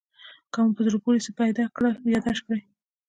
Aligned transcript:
که 0.53 0.59
مو 0.65 0.79
زړه 0.85 0.99
پورې 1.03 1.19
څه 1.25 1.31
پیدا 1.41 1.65
کړل 1.75 1.95
یادداشت 2.13 2.41
کړئ. 2.45 2.61